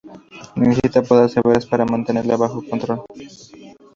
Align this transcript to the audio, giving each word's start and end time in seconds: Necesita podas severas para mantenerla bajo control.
Necesita 0.55 1.03
podas 1.03 1.31
severas 1.33 1.67
para 1.67 1.85
mantenerla 1.85 2.35
bajo 2.35 2.65
control. 2.67 3.03